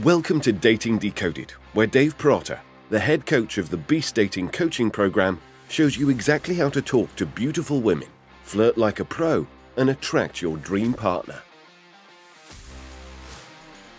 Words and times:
Welcome 0.00 0.40
to 0.40 0.54
Dating 0.54 0.96
Decoded, 0.96 1.50
where 1.74 1.86
Dave 1.86 2.16
Peralta, 2.16 2.58
the 2.88 2.98
head 2.98 3.26
coach 3.26 3.58
of 3.58 3.68
the 3.68 3.76
Beast 3.76 4.14
Dating 4.14 4.48
Coaching 4.48 4.90
Program, 4.90 5.38
shows 5.68 5.98
you 5.98 6.08
exactly 6.08 6.54
how 6.54 6.70
to 6.70 6.80
talk 6.80 7.14
to 7.16 7.26
beautiful 7.26 7.82
women, 7.82 8.08
flirt 8.42 8.78
like 8.78 9.00
a 9.00 9.04
pro, 9.04 9.46
and 9.76 9.90
attract 9.90 10.40
your 10.40 10.56
dream 10.56 10.94
partner. 10.94 11.42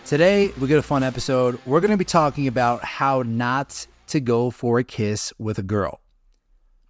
Today, 0.04 0.52
we 0.58 0.66
got 0.66 0.78
a 0.78 0.82
fun 0.82 1.04
episode. 1.04 1.60
We're 1.64 1.80
going 1.80 1.92
to 1.92 1.96
be 1.96 2.04
talking 2.04 2.48
about 2.48 2.82
how 2.82 3.22
not 3.22 3.86
to 4.08 4.18
go 4.18 4.50
for 4.50 4.80
a 4.80 4.84
kiss 4.84 5.32
with 5.38 5.60
a 5.60 5.62
girl. 5.62 6.00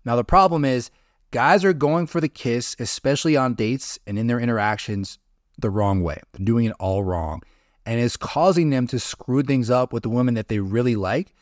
Now, 0.07 0.17
the 0.17 0.25
problem 0.25 0.65
is, 0.65 0.91
guys 1.31 1.63
are 1.63 1.75
going 1.75 2.07
for 2.07 2.23
the 2.23 2.29
kiss, 2.31 2.75
especially 2.79 3.37
on 3.37 3.53
dates 3.53 3.99
and 4.07 4.19
in 4.19 4.29
their 4.29 4.41
interactions, 4.41 5.19
the 5.59 5.69
wrong 5.69 6.03
way. 6.03 6.23
They're 6.33 6.47
doing 6.47 6.65
it 6.65 6.75
all 6.81 7.05
wrong 7.05 7.43
and 7.87 8.01
it's 8.01 8.17
causing 8.17 8.71
them 8.71 8.87
to 8.89 8.99
screw 8.99 9.43
things 9.43 9.71
up 9.71 9.93
with 9.93 10.03
the 10.03 10.09
women 10.09 10.35
that 10.35 10.49
they 10.49 10.59
really 10.59 10.97
like. 10.97 11.35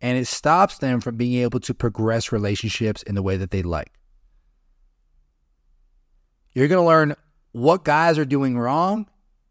And 0.00 0.18
it 0.18 0.26
stops 0.26 0.78
them 0.78 1.00
from 1.00 1.16
being 1.16 1.42
able 1.42 1.60
to 1.60 1.74
progress 1.74 2.32
relationships 2.32 3.02
in 3.02 3.14
the 3.14 3.22
way 3.22 3.36
that 3.36 3.50
they 3.50 3.62
like. 3.62 3.92
You're 6.54 6.68
going 6.68 6.82
to 6.82 6.86
learn 6.86 7.14
what 7.52 7.84
guys 7.84 8.18
are 8.18 8.24
doing 8.24 8.58
wrong 8.58 9.06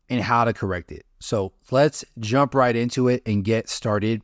and 0.09 0.21
how 0.21 0.43
to 0.43 0.53
correct 0.53 0.91
it. 0.91 1.05
So 1.19 1.53
let's 1.69 2.03
jump 2.19 2.53
right 2.53 2.75
into 2.75 3.07
it 3.07 3.21
and 3.25 3.43
get 3.43 3.69
started. 3.69 4.21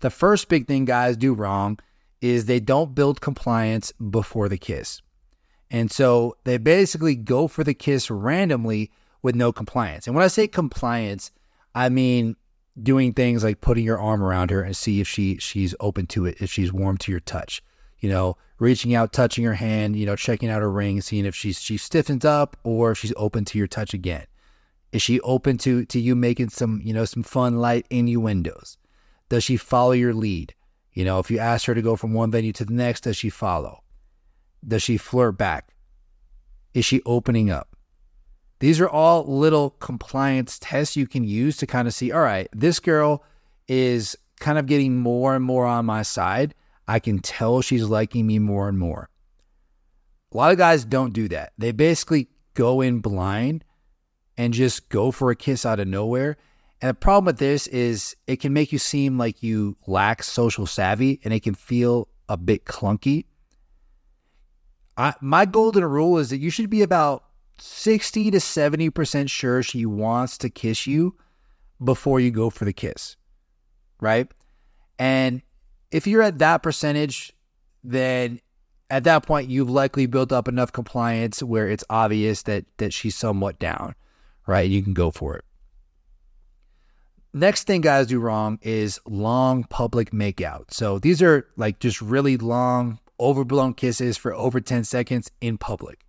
The 0.00 0.10
first 0.10 0.48
big 0.48 0.66
thing 0.66 0.84
guys 0.84 1.16
do 1.16 1.32
wrong 1.32 1.78
is 2.20 2.44
they 2.44 2.60
don't 2.60 2.94
build 2.94 3.20
compliance 3.20 3.92
before 3.92 4.48
the 4.48 4.58
kiss. 4.58 5.00
And 5.70 5.90
so 5.90 6.36
they 6.44 6.58
basically 6.58 7.14
go 7.14 7.48
for 7.48 7.64
the 7.64 7.74
kiss 7.74 8.10
randomly 8.10 8.90
with 9.22 9.34
no 9.34 9.52
compliance. 9.52 10.06
And 10.06 10.14
when 10.14 10.24
I 10.24 10.28
say 10.28 10.46
compliance, 10.46 11.30
I 11.74 11.88
mean, 11.88 12.36
doing 12.80 13.12
things 13.12 13.44
like 13.44 13.60
putting 13.60 13.84
your 13.84 13.98
arm 13.98 14.22
around 14.22 14.50
her 14.50 14.62
and 14.62 14.76
see 14.76 15.00
if 15.00 15.08
she 15.08 15.38
she's 15.38 15.74
open 15.80 16.06
to 16.08 16.26
it, 16.26 16.36
if 16.40 16.50
she's 16.50 16.72
warm 16.72 16.98
to 16.98 17.10
your 17.10 17.20
touch. 17.20 17.62
You 17.98 18.10
know, 18.10 18.36
reaching 18.58 18.94
out, 18.94 19.12
touching 19.12 19.44
her 19.44 19.54
hand, 19.54 19.96
you 19.96 20.06
know, 20.06 20.16
checking 20.16 20.50
out 20.50 20.62
her 20.62 20.70
ring, 20.70 21.00
seeing 21.00 21.24
if 21.24 21.34
she's 21.34 21.60
she 21.60 21.76
stiffens 21.76 22.24
up 22.24 22.56
or 22.62 22.92
if 22.92 22.98
she's 22.98 23.14
open 23.16 23.44
to 23.46 23.58
your 23.58 23.66
touch 23.66 23.94
again. 23.94 24.26
Is 24.92 25.02
she 25.02 25.20
open 25.20 25.58
to 25.58 25.84
to 25.86 25.98
you 25.98 26.14
making 26.14 26.50
some, 26.50 26.80
you 26.84 26.92
know, 26.92 27.04
some 27.04 27.22
fun 27.22 27.58
light 27.58 27.86
innuendos? 27.90 28.76
Does 29.28 29.42
she 29.42 29.56
follow 29.56 29.92
your 29.92 30.14
lead? 30.14 30.54
You 30.92 31.04
know, 31.04 31.18
if 31.18 31.30
you 31.30 31.38
ask 31.38 31.66
her 31.66 31.74
to 31.74 31.82
go 31.82 31.96
from 31.96 32.12
one 32.12 32.30
venue 32.30 32.52
to 32.52 32.64
the 32.64 32.72
next, 32.72 33.02
does 33.02 33.16
she 33.16 33.30
follow? 33.30 33.82
Does 34.66 34.82
she 34.82 34.96
flirt 34.96 35.36
back? 35.36 35.74
Is 36.72 36.84
she 36.84 37.02
opening 37.04 37.50
up? 37.50 37.73
These 38.64 38.80
are 38.80 38.88
all 38.88 39.26
little 39.26 39.76
compliance 39.78 40.58
tests 40.58 40.96
you 40.96 41.06
can 41.06 41.22
use 41.22 41.58
to 41.58 41.66
kind 41.66 41.86
of 41.86 41.92
see 41.92 42.10
all 42.10 42.22
right, 42.22 42.48
this 42.54 42.80
girl 42.80 43.22
is 43.68 44.16
kind 44.40 44.56
of 44.56 44.64
getting 44.64 44.96
more 44.96 45.36
and 45.36 45.44
more 45.44 45.66
on 45.66 45.84
my 45.84 46.00
side. 46.00 46.54
I 46.88 46.98
can 46.98 47.18
tell 47.18 47.60
she's 47.60 47.84
liking 47.84 48.26
me 48.26 48.38
more 48.38 48.66
and 48.66 48.78
more. 48.78 49.10
A 50.32 50.36
lot 50.38 50.50
of 50.50 50.56
guys 50.56 50.86
don't 50.86 51.12
do 51.12 51.28
that. 51.28 51.52
They 51.58 51.72
basically 51.72 52.28
go 52.54 52.80
in 52.80 53.00
blind 53.00 53.66
and 54.38 54.54
just 54.54 54.88
go 54.88 55.10
for 55.10 55.30
a 55.30 55.36
kiss 55.36 55.66
out 55.66 55.78
of 55.78 55.86
nowhere. 55.86 56.38
And 56.80 56.88
the 56.88 56.94
problem 56.94 57.26
with 57.26 57.38
this 57.38 57.66
is 57.66 58.16
it 58.26 58.36
can 58.40 58.54
make 58.54 58.72
you 58.72 58.78
seem 58.78 59.18
like 59.18 59.42
you 59.42 59.76
lack 59.86 60.22
social 60.22 60.64
savvy 60.64 61.20
and 61.22 61.34
it 61.34 61.42
can 61.42 61.54
feel 61.54 62.08
a 62.30 62.38
bit 62.38 62.64
clunky. 62.64 63.26
I, 64.96 65.12
my 65.20 65.44
golden 65.44 65.84
rule 65.84 66.16
is 66.16 66.30
that 66.30 66.38
you 66.38 66.48
should 66.48 66.70
be 66.70 66.80
about 66.80 67.23
60 67.58 68.30
to 68.30 68.38
70% 68.38 69.30
sure 69.30 69.62
she 69.62 69.86
wants 69.86 70.38
to 70.38 70.50
kiss 70.50 70.86
you 70.86 71.16
before 71.82 72.20
you 72.20 72.30
go 72.30 72.50
for 72.50 72.64
the 72.64 72.72
kiss. 72.72 73.16
Right? 74.00 74.30
And 74.98 75.42
if 75.90 76.06
you're 76.06 76.22
at 76.22 76.38
that 76.38 76.62
percentage, 76.62 77.32
then 77.82 78.40
at 78.90 79.04
that 79.04 79.26
point 79.26 79.48
you've 79.48 79.70
likely 79.70 80.06
built 80.06 80.32
up 80.32 80.48
enough 80.48 80.72
compliance 80.72 81.42
where 81.42 81.68
it's 81.68 81.84
obvious 81.90 82.42
that 82.42 82.64
that 82.78 82.92
she's 82.92 83.16
somewhat 83.16 83.58
down, 83.58 83.94
right? 84.46 84.68
You 84.68 84.82
can 84.82 84.94
go 84.94 85.10
for 85.10 85.36
it. 85.36 85.44
Next 87.32 87.66
thing 87.66 87.80
guys 87.80 88.06
do 88.06 88.20
wrong 88.20 88.58
is 88.62 89.00
long 89.06 89.64
public 89.64 90.12
makeout. 90.12 90.72
So 90.72 90.98
these 91.00 91.20
are 91.20 91.48
like 91.56 91.80
just 91.80 92.00
really 92.00 92.36
long 92.36 93.00
overblown 93.18 93.74
kisses 93.74 94.16
for 94.16 94.32
over 94.34 94.60
10 94.60 94.84
seconds 94.84 95.30
in 95.40 95.58
public. 95.58 96.03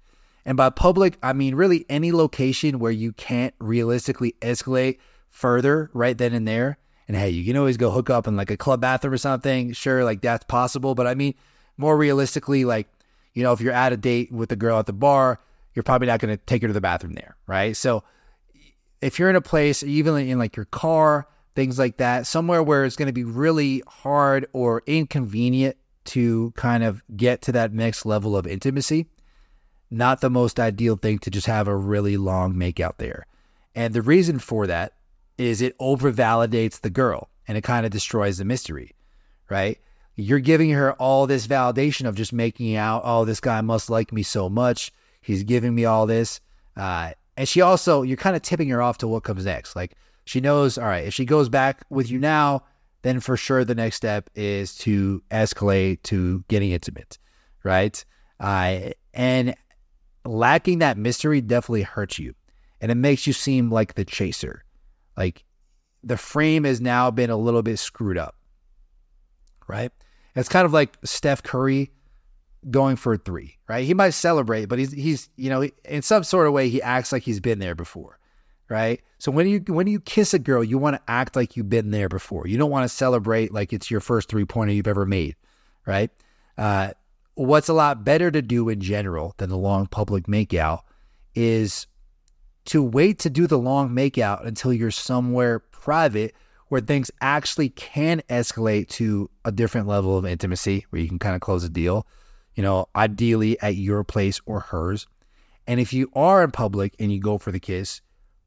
And 0.45 0.55
by 0.57 0.69
public, 0.69 1.17
I 1.23 1.33
mean 1.33 1.55
really 1.55 1.85
any 1.89 2.11
location 2.11 2.79
where 2.79 2.91
you 2.91 3.13
can't 3.13 3.53
realistically 3.59 4.35
escalate 4.41 4.99
further 5.29 5.89
right 5.93 6.17
then 6.17 6.33
and 6.33 6.47
there. 6.47 6.77
And 7.07 7.17
hey, 7.17 7.29
you 7.29 7.43
can 7.43 7.57
always 7.57 7.77
go 7.77 7.91
hook 7.91 8.09
up 8.09 8.27
in 8.27 8.35
like 8.35 8.51
a 8.51 8.57
club 8.57 8.81
bathroom 8.81 9.13
or 9.13 9.17
something. 9.17 9.73
Sure, 9.73 10.03
like 10.03 10.21
that's 10.21 10.45
possible. 10.45 10.95
But 10.95 11.07
I 11.07 11.15
mean, 11.15 11.33
more 11.77 11.97
realistically, 11.97 12.65
like, 12.65 12.87
you 13.33 13.43
know, 13.43 13.51
if 13.51 13.61
you're 13.61 13.73
at 13.73 13.93
a 13.93 13.97
date 13.97 14.31
with 14.31 14.51
a 14.51 14.55
girl 14.55 14.79
at 14.79 14.85
the 14.85 14.93
bar, 14.93 15.39
you're 15.73 15.83
probably 15.83 16.07
not 16.07 16.19
going 16.19 16.35
to 16.35 16.43
take 16.45 16.61
her 16.61 16.67
to 16.67 16.73
the 16.73 16.81
bathroom 16.81 17.13
there. 17.13 17.35
Right. 17.47 17.75
So 17.75 18.03
if 19.01 19.19
you're 19.19 19.29
in 19.29 19.35
a 19.35 19.41
place, 19.41 19.83
even 19.83 20.15
in 20.15 20.39
like 20.39 20.55
your 20.55 20.65
car, 20.65 21.27
things 21.53 21.77
like 21.77 21.97
that, 21.97 22.27
somewhere 22.27 22.63
where 22.63 22.85
it's 22.85 22.95
going 22.95 23.07
to 23.07 23.13
be 23.13 23.23
really 23.23 23.83
hard 23.87 24.47
or 24.53 24.83
inconvenient 24.85 25.77
to 26.05 26.53
kind 26.55 26.83
of 26.83 27.03
get 27.15 27.41
to 27.43 27.51
that 27.51 27.73
next 27.73 28.05
level 28.05 28.37
of 28.37 28.47
intimacy, 28.47 29.07
not 29.91 30.21
the 30.21 30.29
most 30.29 30.59
ideal 30.59 30.95
thing 30.95 31.19
to 31.19 31.29
just 31.29 31.47
have 31.47 31.67
a 31.67 31.75
really 31.75 32.17
long 32.17 32.53
makeout 32.53 32.97
there. 32.97 33.25
And 33.75 33.93
the 33.93 34.01
reason 34.01 34.39
for 34.39 34.67
that 34.67 34.93
is 35.37 35.61
it 35.61 35.75
over 35.79 36.11
validates 36.11 36.79
the 36.79 36.89
girl 36.89 37.29
and 37.47 37.57
it 37.57 37.63
kind 37.63 37.85
of 37.85 37.91
destroys 37.91 38.37
the 38.37 38.45
mystery, 38.45 38.95
right? 39.49 39.79
You're 40.15 40.39
giving 40.39 40.71
her 40.71 40.93
all 40.93 41.27
this 41.27 41.45
validation 41.45 42.07
of 42.07 42.15
just 42.15 42.31
making 42.31 42.75
out, 42.75 43.01
oh, 43.03 43.25
this 43.25 43.41
guy 43.41 43.59
must 43.61 43.89
like 43.89 44.13
me 44.13 44.23
so 44.23 44.49
much. 44.49 44.91
He's 45.21 45.43
giving 45.43 45.75
me 45.75 45.85
all 45.85 46.05
this. 46.05 46.39
Uh, 46.77 47.11
and 47.35 47.47
she 47.47 47.61
also, 47.61 48.01
you're 48.01 48.15
kind 48.17 48.35
of 48.35 48.41
tipping 48.41 48.69
her 48.69 48.81
off 48.81 48.97
to 48.99 49.07
what 49.07 49.23
comes 49.23 49.45
next. 49.45 49.75
Like 49.75 49.95
she 50.23 50.39
knows, 50.39 50.77
all 50.77 50.85
right, 50.85 51.05
if 51.05 51.13
she 51.13 51.25
goes 51.25 51.49
back 51.49 51.83
with 51.89 52.09
you 52.09 52.17
now, 52.17 52.63
then 53.01 53.19
for 53.19 53.37
sure 53.37 53.63
the 53.63 53.75
next 53.75 53.97
step 53.97 54.29
is 54.35 54.75
to 54.79 55.21
escalate 55.29 56.01
to 56.03 56.43
getting 56.47 56.71
intimate, 56.71 57.19
right? 57.63 58.03
Uh, 58.39 58.91
and 59.13 59.55
lacking 60.25 60.79
that 60.79 60.97
mystery 60.97 61.41
definitely 61.41 61.83
hurts 61.83 62.19
you 62.19 62.33
and 62.81 62.91
it 62.91 62.95
makes 62.95 63.25
you 63.25 63.33
seem 63.33 63.71
like 63.71 63.95
the 63.95 64.05
chaser. 64.05 64.63
Like 65.17 65.43
the 66.03 66.17
frame 66.17 66.63
has 66.65 66.81
now 66.81 67.11
been 67.11 67.29
a 67.29 67.37
little 67.37 67.63
bit 67.63 67.79
screwed 67.79 68.17
up, 68.17 68.35
right? 69.67 69.91
It's 70.35 70.49
kind 70.49 70.65
of 70.65 70.73
like 70.73 70.97
Steph 71.03 71.41
Curry 71.41 71.91
going 72.69 72.95
for 72.95 73.13
a 73.13 73.17
three, 73.17 73.57
right? 73.67 73.85
He 73.85 73.93
might 73.93 74.11
celebrate, 74.11 74.65
but 74.65 74.79
he's 74.79 74.91
he's 74.91 75.29
you 75.37 75.49
know 75.49 75.67
in 75.85 76.01
some 76.01 76.23
sort 76.23 76.47
of 76.47 76.53
way 76.53 76.69
he 76.69 76.81
acts 76.81 77.11
like 77.11 77.23
he's 77.23 77.39
been 77.39 77.59
there 77.59 77.75
before, 77.75 78.19
right? 78.69 79.01
So 79.17 79.31
when 79.31 79.47
you 79.47 79.59
when 79.67 79.87
you 79.87 79.99
kiss 79.99 80.33
a 80.33 80.39
girl, 80.39 80.63
you 80.63 80.77
want 80.77 80.97
to 80.97 81.01
act 81.07 81.35
like 81.35 81.55
you've 81.55 81.69
been 81.69 81.91
there 81.91 82.09
before. 82.09 82.47
You 82.47 82.57
don't 82.57 82.71
want 82.71 82.83
to 82.83 82.89
celebrate 82.89 83.53
like 83.53 83.71
it's 83.71 83.89
your 83.89 84.01
first 84.01 84.29
three 84.29 84.45
pointer 84.45 84.73
you've 84.73 84.87
ever 84.87 85.05
made, 85.05 85.35
right? 85.85 86.11
Uh, 86.57 86.91
what's 87.35 87.69
a 87.69 87.73
lot 87.73 88.03
better 88.03 88.31
to 88.31 88.41
do 88.41 88.67
in 88.69 88.79
general 88.79 89.33
than 89.37 89.49
the 89.49 89.57
long 89.57 89.87
public 89.87 90.25
makeout 90.25 90.81
is 91.35 91.85
to 92.65 92.81
wait 92.81 93.19
to 93.19 93.29
do 93.29 93.45
the 93.45 93.57
long 93.57 93.89
makeout 93.89 94.45
until 94.45 94.73
you're 94.73 94.91
somewhere 94.91 95.59
private 95.59 96.33
where 96.69 96.81
things 96.81 97.11
actually 97.21 97.69
can 97.69 98.21
escalate 98.29 98.87
to 98.87 99.29
a 99.43 99.51
different 99.51 99.87
level 99.87 100.17
of 100.17 100.25
intimacy 100.25 100.85
where 100.89 101.01
you 101.01 101.07
can 101.07 101.19
kind 101.19 101.35
of 101.35 101.41
close 101.41 101.63
a 101.63 101.69
deal, 101.69 102.07
you 102.55 102.63
know, 102.63 102.87
ideally 102.95 103.59
at 103.61 103.75
your 103.75 104.03
place 104.03 104.41
or 104.45 104.61
hers. 104.61 105.05
And 105.67 105.79
if 105.79 105.93
you 105.93 106.09
are 106.15 106.43
in 106.43 106.51
public 106.51 106.95
and 106.99 107.11
you 107.11 107.19
go 107.19 107.37
for 107.37 107.51
the 107.51 107.59
kiss, 107.59 108.01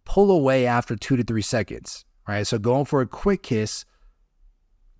pull 0.04 0.30
away 0.30 0.66
after 0.66 0.96
two 0.96 1.16
to 1.16 1.22
three 1.22 1.42
seconds, 1.42 2.04
right? 2.26 2.46
So 2.46 2.58
going 2.58 2.86
for 2.86 3.02
a 3.02 3.06
quick 3.06 3.42
kiss, 3.42 3.84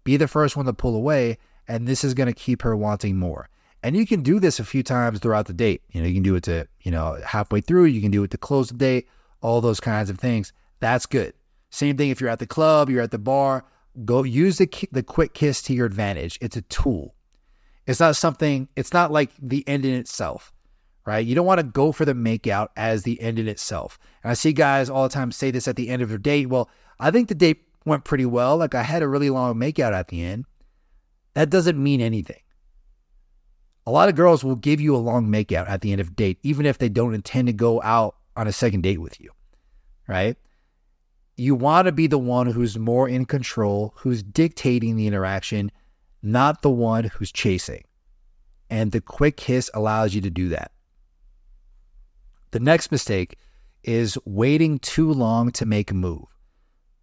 be 0.05 0.17
the 0.17 0.29
first 0.29 0.57
one 0.57 0.67
to 0.67 0.73
pull 0.73 0.95
away, 0.95 1.39
and 1.67 1.89
this 1.89 2.05
is 2.05 2.15
going 2.15 2.29
to 2.29 2.33
keep 2.33 2.62
her 2.62 2.77
wanting 2.77 3.17
more. 3.17 3.49
And 3.83 3.97
you 3.97 4.07
can 4.07 4.23
do 4.23 4.41
this 4.41 4.59
a 4.59 4.65
few 4.65 4.83
times 4.83 5.21
throughout 5.21 5.47
the 5.47 5.53
date. 5.53 5.83
You 5.91 6.01
know, 6.03 6.09
you 6.09 6.15
can 6.15 6.23
do 6.23 6.35
it 6.35 6.43
to, 6.45 6.67
you 6.83 6.91
know, 6.91 7.19
halfway 7.25 7.61
through, 7.61 7.85
you 7.85 8.01
can 8.01 8.11
do 8.11 8.25
it 8.25 8.31
to 8.33 8.39
close 8.39 8.69
the 8.69 8.77
date, 8.77 9.09
all 9.41 9.61
those 9.61 9.81
kinds 9.81 10.11
of 10.11 10.19
things. 10.19 10.53
That's 10.81 11.07
good. 11.07 11.35
Same 11.71 11.97
thing 11.97 12.11
if 12.11 12.21
you're 12.21 12.31
at 12.31 12.39
the 12.39 12.47
club, 12.47 12.91
you're 12.91 13.03
at 13.03 13.11
the 13.11 13.19
bar, 13.19 13.65
go 14.05 14.23
use 14.23 14.59
the 14.59 14.69
the 14.91 15.03
quick 15.03 15.35
kiss 15.35 15.63
to 15.63 15.75
your 15.75 15.87
advantage. 15.87 16.39
It's 16.41 16.57
a 16.57 16.63
tool. 16.63 17.15
It's 17.87 18.01
not 18.01 18.17
something, 18.17 18.69
it's 18.77 18.93
not 18.93 19.13
like 19.13 19.31
the 19.41 19.67
end 19.67 19.85
in 19.85 19.95
itself, 19.95 20.53
right? 21.07 21.25
You 21.25 21.35
don't 21.35 21.47
want 21.47 21.59
to 21.59 21.65
go 21.65 21.93
for 21.93 22.05
the 22.05 22.13
makeout 22.13 22.69
as 22.77 23.03
the 23.03 23.21
end 23.21 23.39
in 23.39 23.49
itself. 23.49 23.99
And 24.23 24.31
I 24.31 24.35
see 24.35 24.53
guys 24.53 24.91
all 24.91 25.05
the 25.05 25.15
time 25.15 25.33
say 25.33 25.51
this 25.51 25.69
at 25.69 25.77
the 25.77 25.89
end 25.89 26.03
of 26.03 26.11
their 26.11 26.19
date. 26.19 26.49
Well, 26.49 26.69
I 27.01 27.11
think 27.11 27.29
the 27.29 27.35
date 27.35 27.63
went 27.87 28.05
pretty 28.05 28.27
well. 28.27 28.57
Like 28.59 28.75
I 28.75 28.83
had 28.83 29.03
a 29.03 29.09
really 29.09 29.31
long 29.31 29.55
makeout 29.55 29.93
at 29.93 30.09
the 30.09 30.23
end. 30.23 30.45
That 31.35 31.49
doesn't 31.49 31.83
mean 31.83 32.01
anything. 32.01 32.41
A 33.88 33.90
lot 33.90 34.11
of 34.11 34.14
girls 34.14 34.44
will 34.44 34.56
give 34.56 34.81
you 34.81 34.94
a 34.94 34.99
long 34.99 35.29
makeout 35.29 35.69
at 35.69 35.81
the 35.81 35.93
end 35.93 36.00
of 36.00 36.14
date, 36.14 36.38
even 36.43 36.67
if 36.67 36.76
they 36.76 36.90
don't 36.90 37.14
intend 37.14 37.46
to 37.46 37.55
go 37.55 37.81
out 37.82 38.17
on 38.37 38.46
a 38.46 38.52
second 38.52 38.82
date 38.82 39.00
with 39.00 39.20
you, 39.20 39.31
right? 40.06 40.37
you 41.38 41.55
want 41.55 41.87
to 41.87 41.93
be 41.93 42.08
the 42.08 42.19
one 42.19 42.49
who's 42.49 42.76
more 42.76 43.08
in 43.08 43.25
control, 43.25 43.94
who's 43.99 44.25
dictating 44.25 44.96
the 44.96 45.06
interaction, 45.06 45.70
not 46.20 46.62
the 46.62 46.70
one 46.70 47.05
who's 47.05 47.31
chasing. 47.31 47.85
And 48.69 48.90
the 48.90 49.00
quick 49.00 49.37
kiss 49.37 49.70
allows 49.73 50.14
you 50.14 50.20
to 50.23 50.31
do 50.31 50.49
that. 50.49 50.73
The 52.50 52.58
next 52.58 52.90
mistake 52.90 53.38
is 53.85 54.19
waiting 54.25 54.81
too 54.81 55.12
long 55.12 55.52
to 55.52 55.64
make 55.64 55.93
a 55.93 55.94
move. 55.94 56.25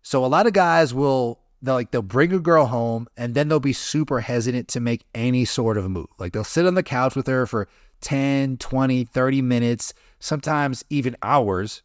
So 0.01 0.23
a 0.23 0.27
lot 0.27 0.47
of 0.47 0.53
guys 0.53 0.93
will 0.93 1.39
they'll 1.61 1.75
like 1.75 1.91
they'll 1.91 2.01
bring 2.01 2.33
a 2.33 2.39
girl 2.39 2.65
home 2.65 3.07
and 3.17 3.35
then 3.35 3.47
they'll 3.47 3.59
be 3.59 3.73
super 3.73 4.21
hesitant 4.21 4.67
to 4.69 4.79
make 4.79 5.05
any 5.13 5.45
sort 5.45 5.77
of 5.77 5.89
move. 5.89 6.07
Like 6.17 6.33
they'll 6.33 6.43
sit 6.43 6.65
on 6.65 6.75
the 6.75 6.83
couch 6.83 7.15
with 7.15 7.27
her 7.27 7.45
for 7.45 7.67
10, 8.01 8.57
20, 8.57 9.03
30 9.05 9.41
minutes, 9.41 9.93
sometimes 10.19 10.83
even 10.89 11.15
hours, 11.23 11.81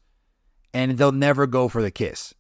and 0.75 0.99
they'll 0.99 1.13
never 1.13 1.47
go 1.47 1.69
for 1.69 1.83
the 1.83 1.91
kiss. 1.91 2.35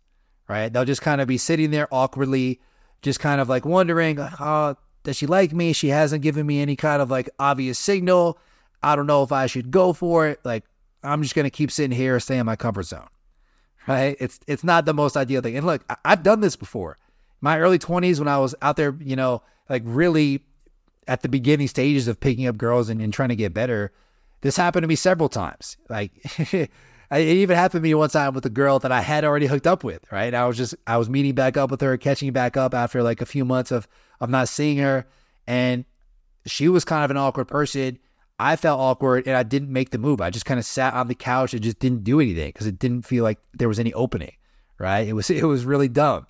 Right? 0.48 0.72
They'll 0.72 0.84
just 0.84 1.02
kind 1.02 1.20
of 1.20 1.28
be 1.28 1.38
sitting 1.38 1.70
there 1.70 1.88
awkwardly, 1.92 2.60
just 3.02 3.20
kind 3.20 3.40
of 3.40 3.48
like 3.48 3.64
wondering, 3.64 4.18
oh, 4.18 4.76
does 5.04 5.16
she 5.16 5.26
like 5.26 5.52
me? 5.52 5.72
She 5.72 5.88
hasn't 5.88 6.22
given 6.22 6.46
me 6.46 6.60
any 6.60 6.76
kind 6.76 7.00
of 7.00 7.10
like 7.10 7.30
obvious 7.38 7.78
signal. 7.78 8.38
I 8.82 8.96
don't 8.96 9.06
know 9.06 9.22
if 9.22 9.32
I 9.32 9.46
should 9.46 9.70
go 9.70 9.92
for 9.92 10.28
it. 10.28 10.40
Like 10.44 10.64
I'm 11.02 11.22
just 11.22 11.34
gonna 11.34 11.50
keep 11.50 11.70
sitting 11.70 11.96
here, 11.96 12.18
stay 12.20 12.38
in 12.38 12.46
my 12.46 12.56
comfort 12.56 12.84
zone. 12.84 13.08
Right? 13.86 14.16
It's 14.20 14.40
it's 14.46 14.64
not 14.64 14.84
the 14.84 14.94
most 14.94 15.16
ideal 15.16 15.40
thing. 15.40 15.56
And 15.56 15.66
look, 15.66 15.84
I've 16.04 16.22
done 16.22 16.40
this 16.40 16.56
before. 16.56 16.98
My 17.40 17.58
early 17.58 17.78
20s 17.78 18.18
when 18.18 18.28
I 18.28 18.38
was 18.38 18.54
out 18.62 18.76
there, 18.76 18.96
you 19.00 19.16
know, 19.16 19.42
like 19.68 19.82
really 19.84 20.42
at 21.08 21.22
the 21.22 21.28
beginning 21.28 21.68
stages 21.68 22.08
of 22.08 22.20
picking 22.20 22.46
up 22.46 22.56
girls 22.56 22.88
and, 22.88 23.00
and 23.00 23.12
trying 23.12 23.30
to 23.30 23.36
get 23.36 23.54
better. 23.54 23.92
This 24.42 24.56
happened 24.56 24.84
to 24.84 24.88
me 24.88 24.94
several 24.94 25.28
times. 25.28 25.76
Like 25.88 26.12
it 26.52 26.70
even 27.10 27.56
happened 27.56 27.82
to 27.82 27.88
me 27.88 27.94
one 27.94 28.10
time 28.10 28.34
with 28.34 28.46
a 28.46 28.50
girl 28.50 28.78
that 28.78 28.92
I 28.92 29.00
had 29.00 29.24
already 29.24 29.46
hooked 29.46 29.66
up 29.66 29.82
with, 29.82 30.04
right? 30.12 30.32
I 30.32 30.46
was 30.46 30.56
just 30.56 30.74
I 30.86 30.96
was 30.96 31.10
meeting 31.10 31.34
back 31.34 31.56
up 31.56 31.70
with 31.70 31.80
her, 31.80 31.96
catching 31.96 32.32
back 32.32 32.56
up 32.56 32.74
after 32.74 33.02
like 33.02 33.20
a 33.20 33.26
few 33.26 33.44
months 33.44 33.70
of 33.70 33.88
of 34.20 34.30
not 34.30 34.48
seeing 34.48 34.78
her. 34.78 35.06
And 35.46 35.84
she 36.46 36.68
was 36.68 36.84
kind 36.84 37.04
of 37.04 37.10
an 37.10 37.16
awkward 37.16 37.48
person. 37.48 37.98
I 38.38 38.56
felt 38.56 38.80
awkward 38.80 39.26
and 39.26 39.36
I 39.36 39.42
didn't 39.42 39.70
make 39.70 39.90
the 39.90 39.98
move. 39.98 40.20
I 40.20 40.30
just 40.30 40.46
kind 40.46 40.58
of 40.58 40.64
sat 40.64 40.94
on 40.94 41.08
the 41.08 41.14
couch 41.14 41.52
and 41.52 41.62
just 41.62 41.78
didn't 41.78 42.04
do 42.04 42.20
anything 42.20 42.48
because 42.48 42.66
it 42.66 42.78
didn't 42.78 43.02
feel 43.02 43.22
like 43.24 43.38
there 43.52 43.68
was 43.68 43.78
any 43.78 43.92
opening, 43.92 44.32
right? 44.78 45.06
It 45.06 45.12
was 45.12 45.28
it 45.30 45.44
was 45.44 45.64
really 45.64 45.88
dumb. 45.88 46.26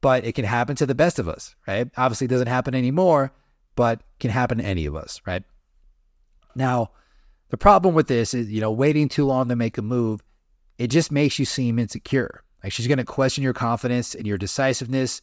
But 0.00 0.24
it 0.24 0.32
can 0.34 0.44
happen 0.44 0.76
to 0.76 0.86
the 0.86 0.94
best 0.94 1.18
of 1.18 1.28
us, 1.28 1.54
right? 1.66 1.88
Obviously 1.96 2.24
it 2.24 2.30
doesn't 2.30 2.46
happen 2.46 2.74
anymore, 2.74 3.32
but 3.76 4.00
can 4.18 4.30
happen 4.30 4.58
to 4.58 4.64
any 4.64 4.86
of 4.86 4.96
us, 4.96 5.20
right? 5.26 5.42
Now, 6.54 6.90
the 7.50 7.56
problem 7.56 7.94
with 7.94 8.06
this 8.06 8.32
is, 8.32 8.50
you 8.50 8.60
know, 8.60 8.70
waiting 8.70 9.08
too 9.08 9.26
long 9.26 9.48
to 9.48 9.56
make 9.56 9.76
a 9.76 9.82
move, 9.82 10.22
it 10.78 10.88
just 10.88 11.12
makes 11.12 11.38
you 11.38 11.44
seem 11.44 11.78
insecure. 11.78 12.42
Like 12.62 12.72
she's 12.72 12.86
going 12.86 12.98
to 12.98 13.04
question 13.04 13.44
your 13.44 13.52
confidence 13.52 14.14
and 14.14 14.26
your 14.26 14.38
decisiveness 14.38 15.20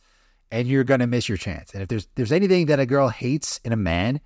and 0.52 0.68
you're 0.68 0.84
going 0.84 1.00
to 1.00 1.08
miss 1.08 1.28
your 1.28 1.38
chance. 1.38 1.74
And 1.74 1.82
if 1.82 1.90
there's 1.90 2.08
there's 2.16 2.32
anything 2.32 2.68
that 2.68 2.80
a 2.80 2.86
girl 2.86 3.10
hates 3.10 3.60
in 3.64 3.74
a 3.74 3.78
man, 3.78 4.22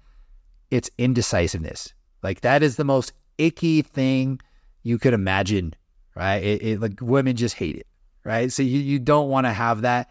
it's 0.69 0.89
indecisiveness. 0.97 1.93
Like 2.23 2.41
that 2.41 2.63
is 2.63 2.75
the 2.75 2.83
most 2.83 3.13
icky 3.37 3.81
thing 3.81 4.39
you 4.83 4.97
could 4.97 5.13
imagine, 5.13 5.73
right? 6.15 6.43
It, 6.43 6.61
it 6.61 6.81
like 6.81 6.99
women 7.01 7.35
just 7.35 7.55
hate 7.55 7.75
it, 7.75 7.87
right? 8.23 8.51
So 8.51 8.63
you, 8.63 8.79
you 8.79 8.99
don't 8.99 9.29
want 9.29 9.45
to 9.45 9.53
have 9.53 9.81
that. 9.81 10.09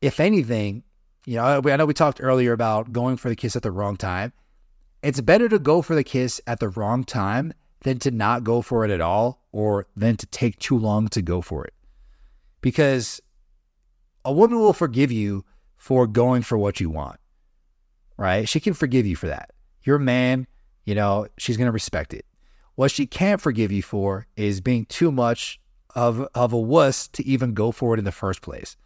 If 0.00 0.20
anything, 0.20 0.84
you 1.26 1.36
know, 1.36 1.60
I 1.64 1.76
know 1.76 1.86
we 1.86 1.94
talked 1.94 2.20
earlier 2.22 2.52
about 2.52 2.92
going 2.92 3.16
for 3.16 3.28
the 3.28 3.36
kiss 3.36 3.56
at 3.56 3.62
the 3.62 3.72
wrong 3.72 3.96
time. 3.96 4.32
It's 5.02 5.20
better 5.20 5.48
to 5.48 5.58
go 5.58 5.82
for 5.82 5.94
the 5.94 6.04
kiss 6.04 6.40
at 6.46 6.60
the 6.60 6.68
wrong 6.68 7.04
time 7.04 7.52
than 7.82 7.98
to 8.00 8.10
not 8.10 8.44
go 8.44 8.62
for 8.62 8.84
it 8.84 8.90
at 8.90 9.00
all 9.00 9.42
or 9.52 9.86
than 9.96 10.16
to 10.16 10.26
take 10.26 10.58
too 10.58 10.78
long 10.78 11.08
to 11.08 11.22
go 11.22 11.40
for 11.40 11.64
it. 11.64 11.74
Because 12.60 13.20
a 14.24 14.32
woman 14.32 14.58
will 14.58 14.72
forgive 14.72 15.12
you 15.12 15.44
for 15.76 16.06
going 16.06 16.42
for 16.42 16.58
what 16.58 16.80
you 16.80 16.90
want, 16.90 17.18
right? 18.16 18.48
She 18.48 18.60
can 18.60 18.74
forgive 18.74 19.06
you 19.06 19.16
for 19.16 19.28
that. 19.28 19.50
You're 19.82 19.96
a 19.96 20.00
man, 20.00 20.46
you 20.84 20.94
know, 20.94 21.28
she's 21.38 21.56
going 21.56 21.66
to 21.66 21.72
respect 21.72 22.12
it. 22.12 22.24
What 22.74 22.90
she 22.90 23.06
can't 23.06 23.40
forgive 23.40 23.72
you 23.72 23.82
for 23.82 24.26
is 24.36 24.60
being 24.60 24.86
too 24.86 25.10
much 25.10 25.60
of, 25.94 26.26
of 26.34 26.52
a 26.52 26.58
wuss 26.58 27.08
to 27.08 27.24
even 27.24 27.54
go 27.54 27.72
for 27.72 27.94
it 27.94 27.98
in 27.98 28.04
the 28.04 28.12
first 28.12 28.42
place. 28.42 28.76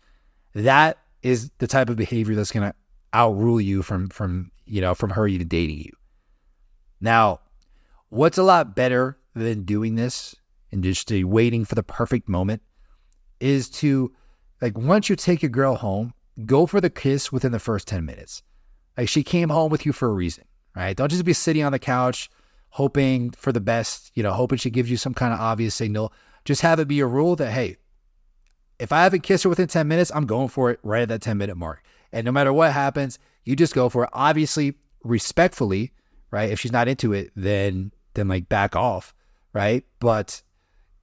That 0.55 0.99
is 1.23 1.51
the 1.59 1.67
type 1.67 1.89
of 1.89 1.97
behavior 1.97 2.35
that's 2.35 2.53
going 2.53 2.71
to 2.71 2.75
outrule 3.13 3.61
you 3.61 3.83
from, 3.83 4.09
from, 4.09 4.51
you 4.65 4.81
know, 4.81 4.95
from 4.95 5.11
her 5.11 5.27
even 5.27 5.49
dating 5.49 5.79
you. 5.79 5.93
Now, 7.01 7.41
what's 8.09 8.39
a 8.39 8.43
lot 8.43 8.77
better 8.77 9.19
than 9.35 9.65
doing 9.65 9.95
this 9.95 10.35
and 10.71 10.83
just 10.83 11.11
waiting 11.11 11.65
for 11.65 11.75
the 11.75 11.83
perfect 11.83 12.29
moment 12.29 12.63
is 13.41 13.69
to 13.69 14.13
like 14.61 14.79
once 14.79 15.09
you 15.09 15.17
take 15.17 15.43
your 15.43 15.51
girl 15.51 15.75
home, 15.75 16.15
go 16.47 16.67
for 16.67 16.81
the 16.81 16.91
kiss 16.91 17.33
within 17.33 17.53
the 17.53 17.59
first 17.59 17.89
10 17.89 18.05
minutes. 18.05 18.43
Like 18.97 19.09
she 19.09 19.23
came 19.23 19.49
home 19.49 19.71
with 19.71 19.85
you 19.85 19.93
for 19.93 20.09
a 20.09 20.13
reason, 20.13 20.45
right? 20.77 20.97
Don't 20.97 21.11
just 21.11 21.25
be 21.25 21.33
sitting 21.33 21.65
on 21.65 21.73
the 21.73 21.79
couch 21.79 22.31
hoping 22.73 23.31
for 23.33 23.53
the 23.53 23.61
best, 23.61 24.11
you 24.15 24.23
know, 24.23 24.33
hoping 24.33 24.57
she 24.57 24.71
gives 24.71 24.91
you 24.91 24.97
some 24.97 25.13
kind 25.13 25.35
of 25.35 25.41
obvious 25.41 25.75
signal. 25.75 26.11
Just 26.47 26.63
have 26.63 26.81
it 26.81 26.89
be 26.89 27.01
a 27.01 27.07
rule 27.07 27.37
that, 27.37 27.51
hey, 27.51 27.77
if 28.83 28.91
I 28.91 29.05
haven't 29.05 29.23
kissed 29.23 29.45
her 29.45 29.49
within 29.49 29.69
10 29.69 29.87
minutes, 29.87 30.11
I'm 30.13 30.27
going 30.27 30.49
for 30.49 30.73
it 30.73 30.81
right 30.83 31.03
at 31.03 31.09
that 31.09 31.23
10 31.23 31.39
minute 31.39 31.57
mark. 31.57 31.85
And 32.13 32.25
no 32.25 32.33
matter 32.33 32.53
what 32.53 32.73
happens, 32.73 33.21
you 33.45 33.55
just 33.55 33.75
go 33.75 33.89
for 33.89 34.05
it. 34.05 34.11
Obviously, 34.13 34.75
respectfully, 35.05 35.93
right? 36.33 36.51
If 36.51 36.59
she's 36.59 36.73
not 36.73 36.89
into 36.89 37.13
it, 37.13 37.31
then 37.37 37.93
then 38.15 38.27
like 38.27 38.49
back 38.49 38.75
off, 38.75 39.15
right? 39.53 39.85
But 40.01 40.43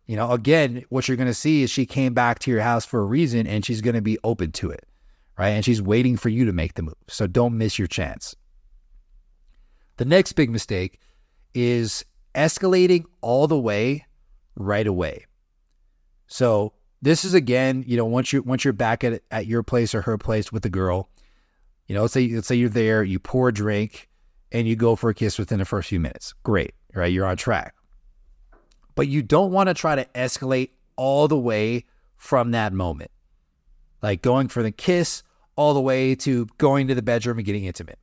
you 0.07 0.17
know, 0.17 0.31
again, 0.31 0.83
what 0.89 1.07
you're 1.07 1.15
going 1.15 1.27
to 1.27 1.33
see 1.33 1.63
is 1.63 1.69
she 1.69 1.85
came 1.85 2.13
back 2.13 2.39
to 2.39 2.51
your 2.51 2.59
house 2.59 2.85
for 2.85 2.99
a 2.99 3.05
reason 3.05 3.47
and 3.47 3.65
she's 3.65 3.79
going 3.79 3.95
to 3.95 4.01
be 4.01 4.17
open 4.25 4.51
to 4.53 4.71
it, 4.71 4.85
right? 5.37 5.49
And 5.49 5.63
she's 5.63 5.81
waiting 5.81 6.17
for 6.17 6.27
you 6.27 6.43
to 6.45 6.51
make 6.51 6.73
the 6.73 6.81
move. 6.81 6.95
So 7.07 7.27
don't 7.27 7.57
miss 7.57 7.79
your 7.79 7.87
chance. 7.87 8.35
The 9.95 10.05
next 10.05 10.33
big 10.33 10.49
mistake 10.49 10.99
is 11.53 12.03
escalating 12.35 13.05
all 13.21 13.47
the 13.47 13.59
way 13.59 14.05
right 14.55 14.87
away. 14.87 15.27
So 16.27 16.73
this 17.01 17.25
is 17.25 17.33
again, 17.33 17.83
you 17.87 17.97
know, 17.97 18.05
once 18.05 18.33
you 18.33 18.41
once 18.41 18.63
you're 18.63 18.73
back 18.73 19.03
at 19.03 19.21
at 19.31 19.47
your 19.47 19.63
place 19.63 19.95
or 19.95 20.01
her 20.01 20.17
place 20.17 20.51
with 20.51 20.63
the 20.63 20.69
girl, 20.69 21.09
you 21.87 21.95
know, 21.95 22.01
let's 22.01 22.13
say 22.13 22.27
let's 22.29 22.47
say 22.47 22.55
you're 22.55 22.69
there, 22.69 23.03
you 23.03 23.19
pour 23.19 23.49
a 23.49 23.53
drink, 23.53 24.09
and 24.51 24.67
you 24.67 24.75
go 24.75 24.95
for 24.95 25.09
a 25.09 25.13
kiss 25.13 25.37
within 25.37 25.59
the 25.59 25.65
first 25.65 25.89
few 25.89 25.99
minutes. 25.99 26.33
Great, 26.43 26.73
right? 26.93 27.11
You're 27.11 27.25
on 27.25 27.37
track 27.37 27.73
but 28.99 29.07
you 29.07 29.21
don't 29.21 29.53
want 29.53 29.69
to 29.69 29.73
try 29.73 29.95
to 29.95 30.03
escalate 30.13 30.71
all 30.97 31.29
the 31.29 31.37
way 31.37 31.85
from 32.17 32.51
that 32.51 32.73
moment. 32.73 33.09
Like 34.01 34.21
going 34.21 34.49
for 34.49 34.61
the 34.61 34.71
kiss 34.71 35.23
all 35.55 35.73
the 35.73 35.79
way 35.79 36.15
to 36.15 36.47
going 36.57 36.89
to 36.89 36.95
the 36.95 37.01
bedroom 37.01 37.37
and 37.37 37.45
getting 37.45 37.63
intimate. 37.63 37.97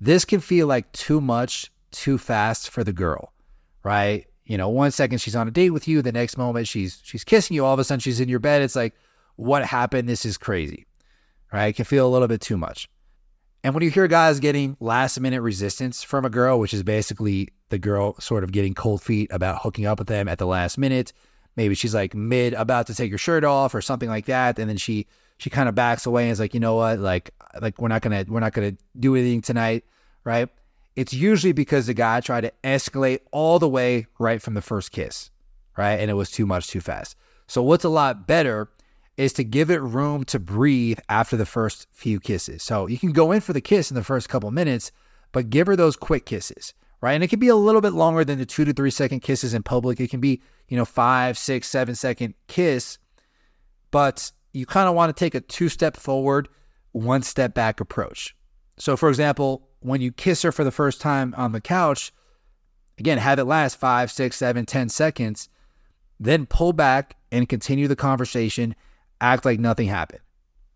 This 0.00 0.24
can 0.24 0.40
feel 0.40 0.66
like 0.66 0.90
too 0.90 1.20
much, 1.20 1.70
too 1.92 2.18
fast 2.18 2.68
for 2.68 2.82
the 2.82 2.92
girl, 2.92 3.32
right? 3.84 4.26
You 4.44 4.58
know, 4.58 4.68
one 4.68 4.90
second 4.90 5.18
she's 5.18 5.36
on 5.36 5.48
a 5.48 5.50
date 5.50 5.70
with 5.70 5.86
you, 5.86 6.02
the 6.02 6.12
next 6.12 6.36
moment 6.36 6.68
she's 6.68 7.00
she's 7.04 7.24
kissing 7.24 7.54
you, 7.54 7.64
all 7.64 7.74
of 7.74 7.78
a 7.78 7.84
sudden 7.84 8.00
she's 8.00 8.20
in 8.20 8.28
your 8.28 8.40
bed. 8.40 8.62
It's 8.62 8.76
like, 8.76 8.94
what 9.36 9.64
happened? 9.64 10.08
This 10.08 10.24
is 10.24 10.36
crazy. 10.36 10.86
Right? 11.52 11.66
It 11.66 11.76
can 11.76 11.84
feel 11.84 12.06
a 12.06 12.10
little 12.10 12.28
bit 12.28 12.40
too 12.40 12.56
much. 12.56 12.88
And 13.64 13.74
when 13.74 13.84
you 13.84 13.90
hear 13.90 14.08
guys 14.08 14.40
getting 14.40 14.76
last 14.80 15.20
minute 15.20 15.40
resistance 15.40 16.02
from 16.02 16.24
a 16.24 16.30
girl, 16.30 16.58
which 16.58 16.74
is 16.74 16.82
basically 16.82 17.48
the 17.68 17.78
girl 17.78 18.18
sort 18.18 18.42
of 18.42 18.50
getting 18.50 18.74
cold 18.74 19.02
feet 19.02 19.30
about 19.32 19.62
hooking 19.62 19.86
up 19.86 19.98
with 19.98 20.08
them 20.08 20.26
at 20.26 20.38
the 20.38 20.46
last 20.46 20.78
minute, 20.78 21.12
maybe 21.56 21.74
she's 21.74 21.94
like 21.94 22.14
mid 22.14 22.54
about 22.54 22.88
to 22.88 22.94
take 22.94 23.12
her 23.12 23.18
shirt 23.18 23.44
off 23.44 23.74
or 23.74 23.80
something 23.80 24.08
like 24.08 24.26
that, 24.26 24.58
and 24.58 24.68
then 24.68 24.76
she 24.76 25.06
she 25.38 25.50
kind 25.50 25.68
of 25.68 25.74
backs 25.74 26.06
away 26.06 26.24
and 26.24 26.32
is 26.32 26.40
like, 26.40 26.54
you 26.54 26.60
know 26.60 26.74
what, 26.74 26.98
like 26.98 27.30
like 27.60 27.80
we're 27.80 27.88
not 27.88 28.02
gonna 28.02 28.24
we're 28.26 28.40
not 28.40 28.52
gonna 28.52 28.76
do 28.98 29.14
anything 29.14 29.42
tonight, 29.42 29.84
right? 30.24 30.48
It's 30.94 31.14
usually 31.14 31.52
because 31.52 31.86
the 31.86 31.94
guy 31.94 32.20
tried 32.20 32.42
to 32.42 32.52
escalate 32.64 33.20
all 33.30 33.58
the 33.58 33.68
way 33.68 34.06
right 34.18 34.42
from 34.42 34.54
the 34.54 34.62
first 34.62 34.92
kiss, 34.92 35.30
right? 35.76 35.94
And 35.94 36.10
it 36.10 36.14
was 36.14 36.30
too 36.30 36.46
much 36.46 36.66
too 36.66 36.80
fast. 36.80 37.16
So 37.46 37.62
what's 37.62 37.84
a 37.84 37.88
lot 37.88 38.26
better 38.26 38.70
is 39.16 39.32
to 39.34 39.44
give 39.44 39.70
it 39.70 39.80
room 39.80 40.24
to 40.24 40.38
breathe 40.38 40.98
after 41.08 41.36
the 41.36 41.46
first 41.46 41.86
few 41.92 42.18
kisses. 42.20 42.62
So 42.62 42.86
you 42.86 42.98
can 42.98 43.12
go 43.12 43.32
in 43.32 43.40
for 43.40 43.52
the 43.52 43.60
kiss 43.60 43.90
in 43.90 43.94
the 43.94 44.04
first 44.04 44.28
couple 44.28 44.50
minutes, 44.50 44.92
but 45.32 45.50
give 45.50 45.66
her 45.66 45.76
those 45.76 45.96
quick 45.96 46.26
kisses, 46.26 46.74
right? 47.00 47.12
And 47.12 47.22
it 47.22 47.28
can 47.28 47.38
be 47.38 47.48
a 47.48 47.56
little 47.56 47.80
bit 47.80 47.92
longer 47.92 48.24
than 48.24 48.38
the 48.38 48.46
two 48.46 48.64
to 48.64 48.72
three 48.72 48.90
second 48.90 49.20
kisses 49.20 49.54
in 49.54 49.62
public. 49.62 50.00
It 50.00 50.10
can 50.10 50.20
be, 50.20 50.42
you 50.68 50.76
know, 50.76 50.84
five, 50.84 51.36
six, 51.36 51.68
seven 51.68 51.94
second 51.94 52.34
kiss, 52.48 52.98
but 53.90 54.32
you 54.52 54.66
kind 54.66 54.88
of 54.88 54.94
want 54.94 55.14
to 55.14 55.18
take 55.18 55.34
a 55.34 55.40
two 55.40 55.68
step 55.68 55.96
forward, 55.96 56.48
one 56.92 57.22
step 57.22 57.54
back 57.54 57.80
approach. 57.80 58.34
So, 58.78 58.96
for 58.96 59.08
example, 59.08 59.68
when 59.82 60.00
you 60.00 60.12
kiss 60.12 60.42
her 60.42 60.52
for 60.52 60.64
the 60.64 60.70
first 60.70 61.00
time 61.00 61.34
on 61.36 61.52
the 61.52 61.60
couch, 61.60 62.12
again, 62.98 63.18
have 63.18 63.38
it 63.38 63.44
last 63.44 63.76
five, 63.76 64.10
six, 64.10 64.36
seven, 64.36 64.66
ten 64.66 64.88
seconds, 64.88 65.48
then 66.20 66.46
pull 66.46 66.72
back 66.72 67.16
and 67.30 67.48
continue 67.48 67.88
the 67.88 67.96
conversation 67.96 68.74
act 69.20 69.44
like 69.44 69.60
nothing 69.60 69.88
happened, 69.88 70.20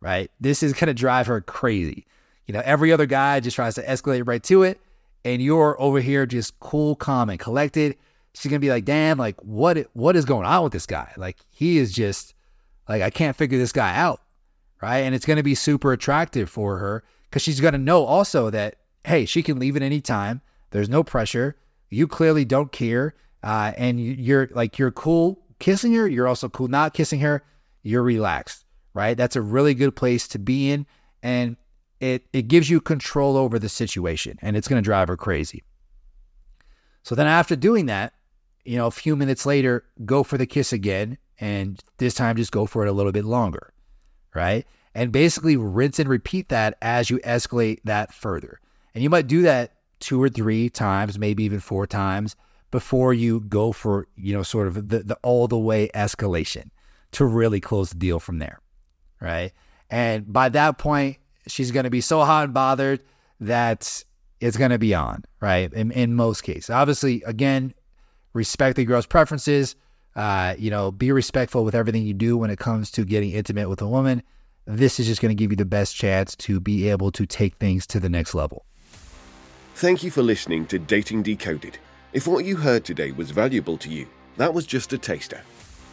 right? 0.01 0.31
This 0.41 0.63
is 0.63 0.73
going 0.73 0.87
to 0.87 0.95
drive 0.95 1.27
her 1.27 1.41
crazy. 1.41 2.07
You 2.47 2.55
know, 2.55 2.63
every 2.65 2.93
other 2.93 3.07
guy 3.07 3.41
just 3.41 3.57
tries 3.57 3.75
to 3.75 3.83
escalate 3.85 4.27
right 4.27 4.43
to 4.45 4.63
it, 4.63 4.81
and 5.25 5.43
you're 5.43 5.81
over 5.81 6.01
here 6.01 6.27
just 6.27 6.59
cool, 6.61 6.95
calm, 6.95 7.29
and 7.29 7.41
collected. 7.41 7.97
She's 8.35 8.51
gonna 8.51 8.61
be 8.61 8.71
like, 8.71 8.85
"Damn, 8.85 9.19
like 9.19 9.41
what? 9.43 9.79
What 9.95 10.15
is 10.15 10.25
going 10.25 10.47
on 10.47 10.63
with 10.63 10.73
this 10.73 10.87
guy? 10.87 11.13
Like 11.17 11.39
he 11.51 11.79
is 11.79 11.93
just 11.93 12.35
Like, 12.89 13.03
I 13.03 13.11
can't 13.11 13.37
figure 13.37 13.59
this 13.59 13.73
guy 13.73 13.97
out. 13.97 14.21
Right. 14.81 14.99
And 14.99 15.15
it's 15.15 15.27
to 15.39 15.43
be 15.43 15.55
super 15.55 15.93
attractive 15.93 16.51
for 16.51 16.79
her 16.79 17.03
because 17.29 17.43
she's 17.43 17.61
to 17.73 17.79
know 17.79 18.05
also 18.05 18.51
that, 18.51 18.77
hey, 19.07 19.25
she 19.25 19.43
can 19.43 19.59
leave 19.59 19.77
at 19.77 19.83
any 19.83 20.01
time. 20.01 20.41
There's 20.71 20.89
no 20.89 21.05
pressure. 21.05 21.57
You 21.91 22.09
clearly 22.09 22.45
don't 22.45 22.73
care. 22.73 23.15
Uh, 23.43 23.73
and 23.77 24.01
you're 24.01 24.49
like, 24.53 24.79
you're 24.79 24.91
cool 24.91 25.45
kissing 25.61 25.95
her. 25.95 26.09
You're 26.09 26.27
also 26.27 26.49
cool 26.49 26.67
not 26.67 26.93
kissing 26.93 27.21
her. 27.21 27.45
You're 27.83 28.03
relaxed. 28.03 28.65
Right. 28.95 29.17
That's 29.17 29.37
a 29.37 29.43
really 29.43 29.75
good 29.75 29.95
place 29.95 30.27
to 30.29 30.41
be 30.41 30.71
in. 30.71 30.87
And 31.23 31.57
it, 32.01 32.25
it 32.33 32.49
gives 32.49 32.69
you 32.69 32.81
control 32.81 33.37
over 33.37 33.59
the 33.61 33.69
situation 33.69 34.39
and 34.43 34.57
it's 34.57 34.67
going 34.67 34.83
to 34.83 34.85
drive 34.85 35.07
her 35.07 35.17
crazy. 35.17 35.63
So 37.05 37.15
then 37.15 37.29
after 37.29 37.55
doing 37.55 37.87
that, 37.87 38.13
you 38.65 38.77
know, 38.77 38.89
a 38.89 38.91
few 38.91 39.15
minutes 39.15 39.47
later, 39.47 39.85
go 40.05 40.25
for 40.25 40.37
the 40.37 40.47
kiss 40.47 40.73
again. 40.73 41.19
And 41.39 41.81
this 41.99 42.15
time 42.15 42.37
just 42.37 42.51
go 42.51 42.67
for 42.67 42.85
it 42.85 42.89
a 42.89 42.93
little 42.93 43.13
bit 43.13 43.25
longer. 43.25 43.73
Right. 44.35 44.67
And 44.97 45.13
basically 45.13 45.57
rinse 45.57 46.01
and 46.01 46.09
repeat 46.09 46.49
that 46.49 46.77
as 46.83 47.09
you 47.09 47.19
escalate 47.19 47.81
that 47.85 48.13
further. 48.13 48.59
And 48.97 49.03
you 49.03 49.11
might 49.11 49.27
do 49.27 49.43
that 49.43 49.75
two 50.01 50.23
or 50.23 50.31
three 50.31 50.71
times, 50.71 51.19
maybe 51.19 51.45
even 51.45 51.61
four 51.61 51.87
times 51.87 52.35
before 52.71 53.13
you 53.13 53.41
go 53.41 53.71
for, 53.71 54.09
you 54.17 54.33
know, 54.33 54.43
sort 54.43 54.69
of 54.69 54.89
the, 54.89 55.01
the 55.01 55.19
all 55.23 55.49
the 55.49 55.59
way 55.59 55.91
escalation 55.95 56.71
to 57.13 57.27
really 57.27 57.61
close 57.61 57.91
the 57.91 57.97
deal 57.97 58.19
from 58.19 58.39
there. 58.39 58.59
Right. 59.21 59.53
And 59.91 60.33
by 60.33 60.49
that 60.49 60.79
point, 60.79 61.19
she's 61.47 61.73
going 61.73 61.85
to 61.85 61.91
be 61.91 62.01
so 62.01 62.25
hot 62.25 62.45
and 62.45 62.55
bothered 62.55 63.03
that 63.39 64.03
it's 64.41 64.57
going 64.57 64.71
to 64.71 64.79
be 64.79 64.95
on, 64.95 65.25
right? 65.43 65.71
In, 65.75 65.91
in 65.91 66.15
most 66.15 66.41
cases. 66.41 66.71
Obviously, 66.71 67.23
again, 67.27 67.75
respect 68.33 68.77
the 68.77 68.87
girl's 68.87 69.05
preferences. 69.05 69.77
Uh, 70.15 70.55
you 70.57 70.71
know, 70.71 70.91
be 70.91 71.13
respectful 71.13 71.67
with 71.67 71.75
everything 71.75 72.03
you 72.03 72.15
do 72.15 72.39
when 72.39 72.49
it 72.49 72.59
comes 72.59 72.91
to 72.93 73.05
getting 73.05 73.33
intimate 73.33 73.69
with 73.69 73.83
a 73.83 73.87
woman. 73.87 74.23
This 74.65 74.99
is 74.99 75.07
just 75.07 75.21
going 75.21 75.37
to 75.37 75.39
give 75.39 75.51
you 75.51 75.57
the 75.57 75.67
best 75.67 75.95
chance 75.95 76.35
to 76.37 76.61
be 76.61 76.89
able 76.89 77.13
to 77.13 77.27
take 77.27 77.57
things 77.57 77.87
to 77.89 78.01
the 78.01 78.09
next 78.09 78.35
level. 78.35 78.65
Thank 79.77 80.03
you 80.03 80.11
for 80.11 80.23
listening 80.23 80.65
to 80.69 80.79
Dating 80.79 81.23
Decoded. 81.23 81.77
If 82.15 82.27
what 82.27 82.47
you 82.47 82.57
heard 82.57 82.83
today 82.83 83.13
was 83.13 83.31
valuable 83.31 83.77
to 83.77 83.91
you, 83.91 84.09
that 84.39 84.55
was 84.55 84.65
just 84.65 84.95
a 84.95 84.99
taster. 84.99 85.43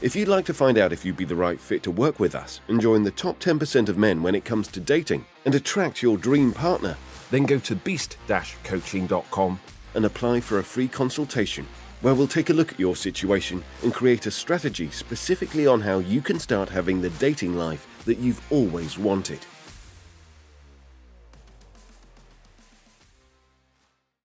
If 0.02 0.16
you'd 0.16 0.30
like 0.30 0.46
to 0.46 0.54
find 0.54 0.78
out 0.78 0.94
if 0.94 1.04
you'd 1.04 1.18
be 1.18 1.26
the 1.26 1.36
right 1.36 1.60
fit 1.60 1.84
to 1.84 1.92
work 1.92 2.18
with 2.18 2.34
us 2.34 2.62
and 2.70 2.80
join 2.80 3.04
the 3.04 3.12
top 3.12 3.42
10% 3.42 3.90
of 3.90 3.98
men 3.98 4.24
when 4.24 4.36
it 4.36 4.46
comes 4.46 4.70
to 4.70 4.80
dating 4.80 5.26
and 5.44 5.54
attract 5.54 6.02
your 6.02 6.18
dream 6.18 6.54
partner, 6.54 6.96
then 7.30 7.44
go 7.44 7.60
to 7.60 7.76
beast 7.76 8.16
coaching.com 8.64 9.60
and 9.96 10.06
apply 10.06 10.40
for 10.40 10.60
a 10.60 10.64
free 10.64 10.88
consultation 10.88 11.68
where 12.00 12.16
we'll 12.16 12.26
take 12.26 12.52
a 12.52 12.54
look 12.54 12.72
at 12.72 12.80
your 12.80 12.96
situation 12.96 13.62
and 13.84 13.94
create 13.94 14.26
a 14.28 14.32
strategy 14.32 14.90
specifically 14.92 15.68
on 15.68 15.82
how 15.82 16.00
you 16.00 16.22
can 16.22 16.40
start 16.40 16.70
having 16.70 17.02
the 17.02 17.10
dating 17.10 17.58
life 17.58 17.86
that 18.06 18.20
you've 18.20 18.42
always 18.50 18.98
wanted. 18.98 19.40